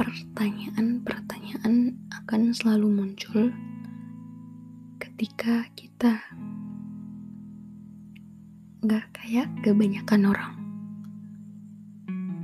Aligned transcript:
pertanyaan-pertanyaan 0.00 1.92
akan 2.08 2.56
selalu 2.56 2.88
muncul 2.88 3.52
ketika 4.96 5.68
kita 5.76 6.24
gak 8.80 9.04
kayak 9.12 9.52
kebanyakan 9.60 10.32
orang. 10.32 10.56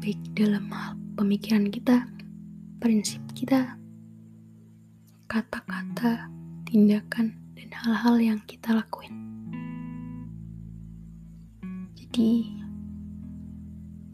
Baik 0.00 0.16
dalam 0.32 0.64
hal 0.72 0.96
pemikiran 1.20 1.68
kita, 1.68 2.08
prinsip 2.80 3.20
kita, 3.36 3.76
kata-kata, 5.28 6.32
tindakan, 6.64 7.36
dan 7.52 7.68
hal-hal 7.84 8.16
yang 8.16 8.40
kita 8.48 8.72
lakuin. 8.72 9.12
Jadi, 12.00 12.48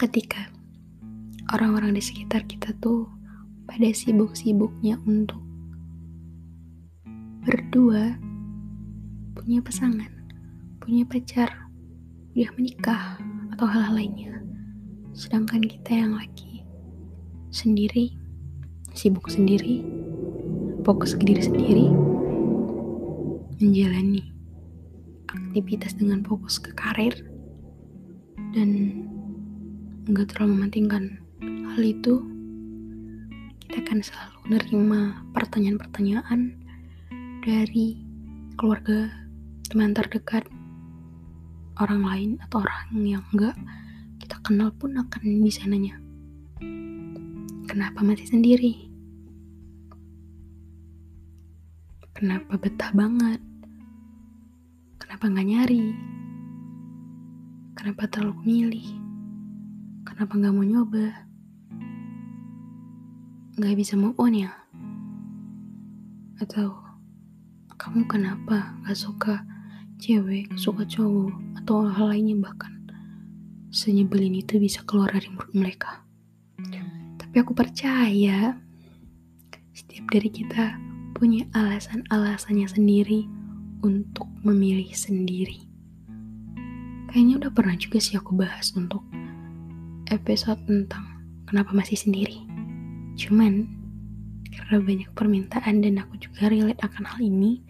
ketika 0.00 0.48
orang-orang 1.52 1.92
di 1.92 2.00
sekitar 2.00 2.48
kita 2.48 2.72
tuh 2.80 3.16
pada 3.66 3.90
sibuk-sibuknya 3.90 4.96
untuk 5.04 5.42
berdua 7.46 8.14
punya 9.34 9.62
pasangan, 9.62 10.10
punya 10.82 11.06
pacar, 11.06 11.50
udah 12.34 12.50
menikah, 12.58 13.18
atau 13.54 13.66
hal-hal 13.66 13.94
lainnya. 13.94 14.34
Sedangkan 15.14 15.62
kita 15.62 15.94
yang 15.94 16.18
lagi 16.18 16.66
sendiri, 17.54 18.10
sibuk 18.94 19.30
sendiri, 19.30 19.86
fokus 20.82 21.14
ke 21.14 21.22
diri 21.22 21.42
sendiri, 21.42 21.86
menjalani 23.62 24.34
aktivitas 25.30 25.94
dengan 25.94 26.26
fokus 26.26 26.58
ke 26.58 26.74
karir, 26.74 27.14
dan 28.50 29.02
nggak 30.10 30.34
terlalu 30.34 30.58
mementingkan 30.58 31.22
hal 31.40 31.82
itu 31.82 32.35
akan 33.86 34.02
selalu 34.02 34.38
menerima 34.50 35.00
pertanyaan-pertanyaan 35.30 36.58
dari 37.46 38.02
keluarga, 38.58 39.06
teman 39.70 39.94
terdekat, 39.94 40.42
orang 41.78 42.02
lain 42.02 42.30
atau 42.42 42.66
orang 42.66 42.90
yang 43.06 43.22
enggak 43.30 43.54
kita 44.18 44.42
kenal 44.42 44.74
pun 44.74 44.90
akan 44.98 45.22
bisa 45.38 45.62
nanya, 45.70 46.02
kenapa 47.70 48.02
masih 48.02 48.26
sendiri? 48.26 48.90
Kenapa 52.10 52.58
betah 52.58 52.90
banget? 52.90 53.38
Kenapa 54.98 55.30
nggak 55.30 55.46
nyari? 55.46 55.94
Kenapa 57.78 58.10
terlalu 58.10 58.34
milih? 58.42 58.88
Kenapa 60.02 60.34
nggak 60.34 60.54
mau 60.58 60.66
nyoba? 60.66 61.25
Gak 63.56 63.76
bisa 63.76 63.96
move 63.96 64.16
on 64.20 64.36
ya? 64.36 64.52
Atau 66.40 66.76
kamu 67.80 68.04
kenapa 68.04 68.76
gak 68.84 68.96
suka 68.96 69.40
cewek, 69.96 70.52
suka 70.60 70.84
cowok, 70.84 71.32
atau 71.64 71.88
hal 71.88 72.12
lainnya 72.12 72.36
bahkan 72.36 72.72
senyebelin 73.72 74.40
itu 74.40 74.60
bisa 74.60 74.84
keluar 74.84 75.12
dari 75.12 75.28
mulut 75.32 75.52
mereka. 75.56 76.04
Tapi 77.16 77.34
aku 77.40 77.52
percaya 77.52 78.56
setiap 79.76 80.08
dari 80.08 80.32
kita 80.32 80.76
punya 81.12 81.44
alasan-alasannya 81.52 82.68
sendiri 82.68 83.28
untuk 83.84 84.28
memilih 84.40 84.88
sendiri. 84.92 85.68
Kayaknya 87.12 87.34
udah 87.44 87.52
pernah 87.52 87.76
juga 87.76 88.00
sih 88.00 88.16
aku 88.16 88.36
bahas 88.36 88.72
untuk 88.76 89.04
episode 90.08 90.60
tentang 90.64 91.04
kenapa 91.44 91.76
masih 91.76 91.96
sendiri. 91.96 92.45
Cuman 93.16 93.64
karena 94.52 94.76
banyak 94.80 95.10
permintaan 95.16 95.80
dan 95.80 96.04
aku 96.04 96.20
juga 96.20 96.52
relate 96.52 96.80
akan 96.84 97.04
hal 97.04 97.20
ini, 97.24 97.64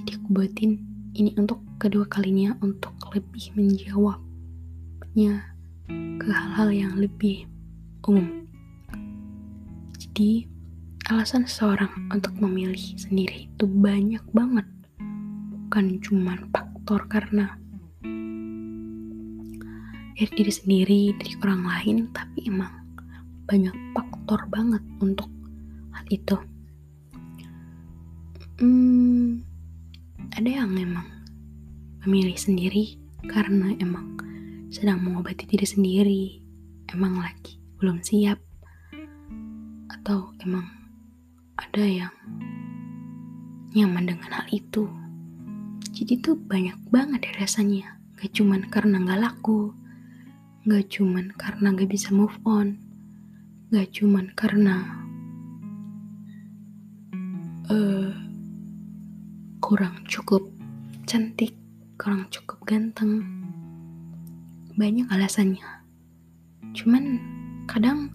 jadi 0.00 0.16
aku 0.16 0.26
buatin 0.32 0.80
ini 1.12 1.36
untuk 1.36 1.60
kedua 1.76 2.08
kalinya 2.08 2.56
untuk 2.64 2.96
lebih 3.12 3.52
menjawabnya 3.52 5.44
ke 5.92 6.28
hal-hal 6.28 6.68
yang 6.72 6.92
lebih 6.96 7.44
umum. 8.08 8.48
Jadi 10.00 10.48
alasan 11.12 11.44
seseorang 11.44 11.92
untuk 12.08 12.32
memilih 12.40 12.96
sendiri 12.96 13.52
itu 13.52 13.64
banyak 13.68 14.24
banget, 14.32 14.64
bukan 15.52 16.00
cuma 16.00 16.40
faktor 16.48 17.04
karena 17.12 17.60
dari 20.12 20.28
diri 20.38 20.52
sendiri, 20.54 21.02
dari 21.18 21.32
orang 21.42 21.62
lain, 21.66 21.96
tapi 22.14 22.46
emang 22.46 22.81
banyak 23.46 23.74
faktor 23.94 24.40
banget 24.50 24.82
untuk 25.02 25.28
hal 25.92 26.06
itu. 26.08 26.36
Hmm, 28.62 29.42
ada 30.32 30.50
yang 30.50 30.74
emang 30.78 31.08
memilih 32.06 32.38
sendiri 32.38 32.98
karena 33.30 33.74
emang 33.78 34.18
sedang 34.72 35.04
mengobati 35.04 35.46
diri 35.46 35.66
sendiri, 35.68 36.24
emang 36.90 37.20
lagi 37.20 37.60
belum 37.78 38.02
siap, 38.02 38.40
atau 39.92 40.34
emang 40.42 40.66
ada 41.54 41.84
yang 41.86 42.14
nyaman 43.70 44.10
dengan 44.10 44.42
hal 44.42 44.46
itu. 44.50 44.90
Jadi 45.94 46.18
tuh 46.18 46.34
banyak 46.34 46.74
banget 46.90 47.30
ya 47.30 47.32
rasanya, 47.46 47.86
gak 48.18 48.34
cuman 48.34 48.66
karena 48.66 48.98
gak 49.06 49.20
laku, 49.22 49.70
gak 50.66 50.90
cuman 50.90 51.30
karena 51.38 51.70
gak 51.70 51.86
bisa 51.86 52.10
move 52.10 52.34
on, 52.42 52.81
gak 53.72 53.88
cuman 53.88 54.28
karena 54.36 54.84
uh, 57.72 58.12
kurang 59.64 60.04
cukup 60.04 60.44
cantik, 61.08 61.56
kurang 61.96 62.28
cukup 62.28 62.60
ganteng. 62.68 63.24
Banyak 64.76 65.08
alasannya. 65.08 65.64
Cuman 66.76 67.16
kadang 67.64 68.12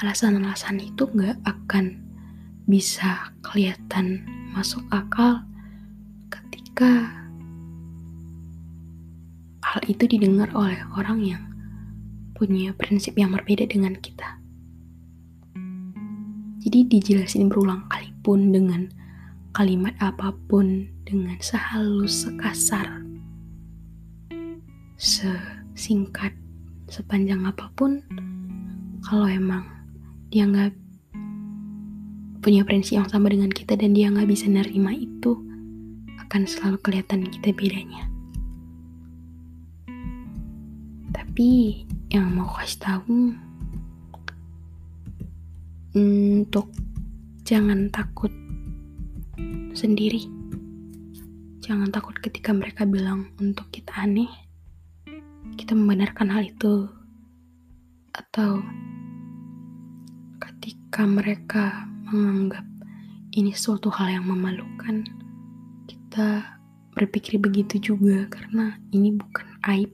alasan-alasan 0.00 0.80
itu 0.80 1.04
gak 1.12 1.36
akan 1.44 2.00
bisa 2.64 3.36
kelihatan 3.44 4.24
masuk 4.56 4.80
akal 4.88 5.44
ketika 6.32 7.20
hal 9.60 9.80
itu 9.84 10.08
didengar 10.08 10.48
oleh 10.56 10.80
orang 10.96 11.20
yang 11.20 11.44
punya 12.32 12.72
prinsip 12.72 13.12
yang 13.20 13.36
berbeda 13.36 13.68
dengan 13.68 13.92
kita. 14.00 14.39
Jadi 16.60 16.92
dijelasin 16.92 17.48
berulang 17.48 17.88
kali 17.88 18.12
pun 18.20 18.52
dengan 18.52 18.92
kalimat 19.56 19.96
apa 19.96 20.36
pun, 20.44 20.84
dengan 21.08 21.40
sehalus, 21.40 22.28
sekasar, 22.28 23.00
sesingkat, 25.00 26.36
sepanjang 26.92 27.48
apa 27.48 27.72
pun, 27.72 28.04
kalau 29.08 29.24
emang 29.24 29.64
dia 30.28 30.44
nggak 30.44 30.76
punya 32.44 32.60
prinsip 32.68 33.00
yang 33.00 33.08
sama 33.08 33.32
dengan 33.32 33.48
kita 33.48 33.72
dan 33.80 33.96
dia 33.96 34.12
nggak 34.12 34.28
bisa 34.28 34.44
nerima 34.44 34.92
itu, 34.92 35.40
akan 36.28 36.44
selalu 36.44 36.76
kelihatan 36.84 37.24
kita 37.24 37.56
bedanya. 37.56 38.04
Tapi 41.10 41.82
yang 42.12 42.36
mau 42.36 42.52
kasih 42.52 42.78
tahu 42.84 43.32
untuk 45.94 46.70
jangan 47.42 47.90
takut 47.90 48.30
sendiri. 49.74 50.22
Jangan 51.66 51.90
takut 51.90 52.14
ketika 52.22 52.54
mereka 52.54 52.86
bilang 52.86 53.34
untuk 53.42 53.66
kita 53.74 53.90
aneh. 53.98 54.30
Kita 55.58 55.74
membenarkan 55.74 56.30
hal 56.30 56.46
itu. 56.46 56.86
Atau 58.14 58.62
ketika 60.38 61.06
mereka 61.06 61.86
menganggap 62.10 62.66
ini 63.34 63.54
suatu 63.54 63.90
hal 63.90 64.14
yang 64.14 64.26
memalukan, 64.30 65.06
kita 65.86 66.58
berpikir 66.94 67.38
begitu 67.38 67.94
juga 67.94 68.26
karena 68.30 68.78
ini 68.90 69.14
bukan 69.14 69.46
aib, 69.70 69.90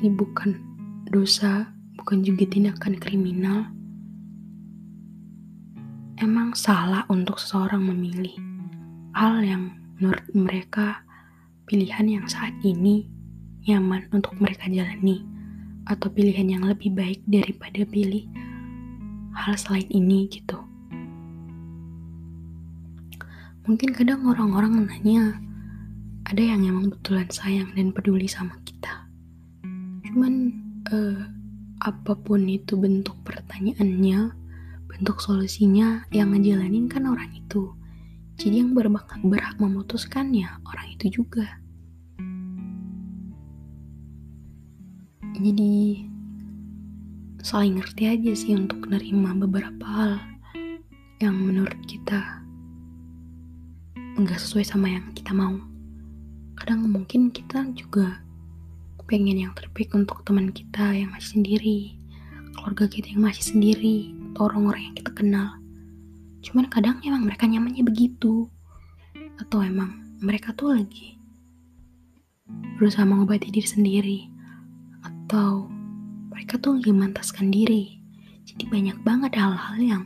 ini 0.00 0.08
bukan 0.08 0.56
dosa, 1.12 1.68
bukan 2.00 2.24
juga 2.24 2.48
tindakan 2.48 2.96
kriminal 2.96 3.68
emang 6.22 6.54
salah 6.54 7.02
untuk 7.10 7.42
seseorang 7.42 7.82
memilih 7.82 8.38
hal 9.10 9.42
yang 9.42 9.74
menurut 9.98 10.22
mereka 10.30 11.02
pilihan 11.66 12.06
yang 12.06 12.26
saat 12.30 12.54
ini 12.62 13.10
nyaman 13.66 14.06
untuk 14.14 14.38
mereka 14.38 14.70
jalani 14.70 15.26
atau 15.90 16.06
pilihan 16.14 16.46
yang 16.46 16.62
lebih 16.62 16.94
baik 16.94 17.18
daripada 17.26 17.82
pilih 17.82 18.22
hal 19.34 19.58
selain 19.58 19.90
ini 19.90 20.30
gitu. 20.30 20.62
Mungkin 23.66 23.90
kadang 23.90 24.22
orang-orang 24.22 24.86
nanya, 24.86 25.42
ada 26.22 26.42
yang 26.42 26.62
emang 26.62 26.94
betulan 26.94 27.26
sayang 27.34 27.74
dan 27.74 27.90
peduli 27.90 28.30
sama 28.30 28.54
kita. 28.62 29.10
Cuman 30.06 30.54
uh, 30.86 31.26
apa 31.82 32.14
pun 32.14 32.46
itu 32.46 32.78
bentuk 32.78 33.18
pertanyaannya, 33.26 34.41
bentuk 34.92 35.24
solusinya 35.24 36.04
yang 36.12 36.36
ngejalanin 36.36 36.86
kan 36.86 37.08
orang 37.08 37.32
itu. 37.32 37.72
Jadi 38.36 38.60
yang 38.60 38.76
berhak, 38.76 39.08
berhak 39.24 39.56
memutuskannya 39.56 40.48
orang 40.68 40.86
itu 40.92 41.22
juga. 41.22 41.60
Jadi 45.32 46.04
saling 47.40 47.80
ngerti 47.80 48.02
aja 48.06 48.32
sih 48.36 48.52
untuk 48.54 48.84
menerima 48.86 49.48
beberapa 49.48 49.86
hal 49.88 50.12
yang 51.18 51.34
menurut 51.34 51.78
kita 51.88 52.44
nggak 54.20 54.38
sesuai 54.38 54.68
sama 54.68 54.92
yang 54.92 55.08
kita 55.16 55.32
mau. 55.32 55.56
Kadang 56.60 56.84
mungkin 56.84 57.32
kita 57.32 57.64
juga 57.72 58.20
pengen 59.08 59.44
yang 59.44 59.52
terbaik 59.56 59.92
untuk 59.96 60.22
teman 60.22 60.52
kita 60.52 60.94
yang 60.94 61.10
masih 61.10 61.40
sendiri, 61.40 61.96
keluarga 62.54 62.86
kita 62.88 63.12
yang 63.12 63.24
masih 63.26 63.44
sendiri, 63.44 64.21
atau 64.32 64.48
orang-orang 64.48 64.90
yang 64.90 64.96
kita 64.96 65.12
kenal. 65.12 65.48
Cuman 66.40 66.66
kadang 66.72 66.98
emang 67.04 67.28
mereka 67.28 67.44
nyamannya 67.44 67.84
begitu. 67.84 68.48
Atau 69.36 69.60
emang 69.60 70.18
mereka 70.24 70.56
tuh 70.56 70.72
lagi 70.72 71.20
berusaha 72.80 73.04
mengobati 73.04 73.52
diri 73.52 73.68
sendiri. 73.68 74.20
Atau 75.04 75.68
mereka 76.32 76.56
tuh 76.56 76.80
lagi 76.80 76.90
mantaskan 76.90 77.52
diri. 77.52 78.00
Jadi 78.48 78.66
banyak 78.66 78.98
banget 79.06 79.36
hal-hal 79.38 79.78
yang 79.78 80.02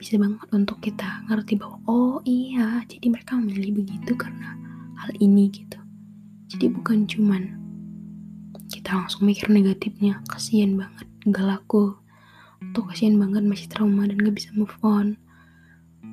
bisa 0.00 0.16
banget 0.16 0.48
untuk 0.56 0.80
kita 0.80 1.20
ngerti 1.28 1.60
bahwa 1.60 1.76
oh 1.84 2.24
iya 2.24 2.80
jadi 2.88 3.12
mereka 3.12 3.36
memilih 3.36 3.84
begitu 3.84 4.16
karena 4.16 4.56
hal 4.96 5.12
ini 5.20 5.52
gitu 5.52 5.76
jadi 6.48 6.72
bukan 6.72 7.04
cuman 7.04 7.60
kita 8.72 8.96
langsung 8.96 9.28
mikir 9.28 9.52
negatifnya 9.52 10.24
kasihan 10.24 10.72
banget 10.72 11.04
gak 11.28 11.44
laku 11.44 12.00
atau 12.60 12.82
kasihan 12.84 13.16
banget 13.16 13.42
masih 13.48 13.66
trauma 13.72 14.04
dan 14.04 14.20
gak 14.20 14.36
bisa 14.36 14.52
move 14.52 14.76
on. 14.84 15.16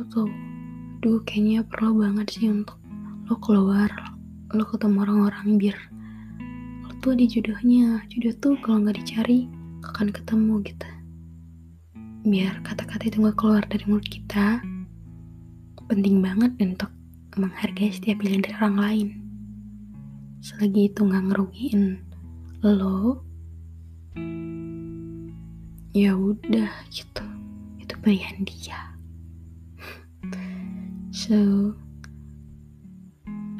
Atau 0.00 0.26
duh 1.04 1.20
kayaknya 1.24 1.64
perlu 1.68 2.00
banget 2.00 2.26
sih 2.32 2.48
untuk 2.48 2.76
lo 3.28 3.36
keluar 3.38 3.88
lo 4.50 4.66
ketemu 4.66 5.06
orang-orang 5.06 5.56
biar 5.60 5.78
lo 6.82 6.90
tuh 7.04 7.14
ada 7.14 7.24
jodohnya. 7.28 8.02
Jodoh 8.10 8.34
tuh 8.40 8.54
kalau 8.64 8.82
nggak 8.82 8.98
dicari 8.98 9.46
akan 9.86 10.08
ketemu 10.10 10.54
gitu. 10.66 10.88
Biar 12.26 12.60
kata-kata 12.66 13.08
itu 13.08 13.24
gak 13.24 13.36
keluar 13.40 13.64
dari 13.64 13.84
mulut 13.88 14.04
kita 14.04 14.60
penting 15.90 16.22
banget 16.22 16.54
untuk 16.62 16.90
menghargai 17.34 17.90
setiap 17.90 18.22
pilihan 18.22 18.46
dari 18.46 18.54
orang 18.62 18.76
lain. 18.78 19.08
Selagi 20.38 20.92
itu 20.92 21.00
nggak 21.02 21.24
ngerugiin 21.30 21.98
lo 22.62 23.24
ya 25.90 26.14
udah 26.14 26.70
gitu 26.90 27.26
itu 27.82 27.94
pilihan 28.02 28.46
dia 28.46 28.90
So, 31.10 31.36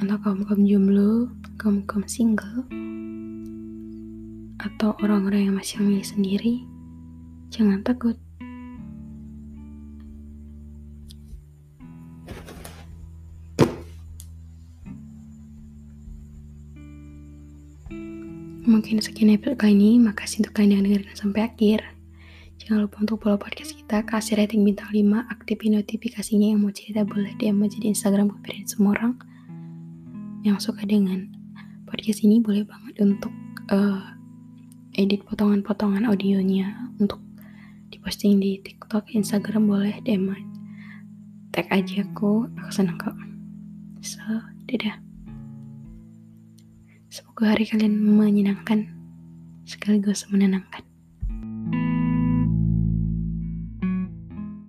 untuk 0.00 0.18
kamu 0.24 0.42
kamu 0.48 0.62
jomblo, 0.64 1.28
kamu 1.60 1.82
kamu 1.84 2.06
single, 2.08 2.62
atau 4.62 4.96
orang-orang 5.04 5.50
yang 5.50 5.54
masih 5.60 5.82
memilih 5.84 6.06
sendiri, 6.08 6.54
jangan 7.52 7.84
takut. 7.84 8.16
Mungkin 18.62 19.02
sekian 19.04 19.36
episode 19.36 19.60
kali 19.60 19.76
ini, 19.76 20.00
makasih 20.00 20.46
untuk 20.46 20.56
kalian 20.56 20.80
yang 20.80 20.82
dengerin 20.86 21.18
sampai 21.18 21.50
akhir. 21.50 21.99
Jangan 22.60 22.84
lupa 22.84 22.96
untuk 23.00 23.24
follow 23.24 23.40
podcast 23.40 23.72
kita, 23.72 24.04
kasih 24.04 24.36
rating 24.36 24.60
bintang 24.60 24.92
5, 24.92 25.32
aktifin 25.32 25.80
notifikasinya 25.80 26.52
yang 26.52 26.60
mau 26.60 26.68
cerita 26.68 27.08
boleh 27.08 27.32
DM 27.40 27.56
aja 27.64 27.78
di 27.80 27.88
Instagram 27.88 28.28
gue 28.28 28.52
semua 28.68 28.92
orang 29.00 29.16
yang 30.44 30.60
suka 30.60 30.84
dengan 30.84 31.24
podcast 31.88 32.20
ini 32.20 32.36
boleh 32.36 32.68
banget 32.68 33.00
untuk 33.00 33.32
uh, 33.72 34.12
edit 34.92 35.24
potongan-potongan 35.24 36.04
audionya 36.04 36.92
untuk 37.00 37.24
diposting 37.88 38.36
di 38.36 38.60
TikTok, 38.60 39.08
Instagram 39.16 39.64
boleh 39.64 39.96
DM 40.04 40.28
tag 41.56 41.64
aja 41.72 42.04
aku, 42.04 42.44
aku 42.60 42.70
senang 42.70 43.00
kok. 43.00 43.16
So, 44.04 44.20
dadah. 44.68 45.00
Semoga 47.08 47.56
hari 47.56 47.64
kalian 47.66 47.96
menyenangkan 47.98 48.86
sekaligus 49.64 50.28
menenangkan. 50.28 50.89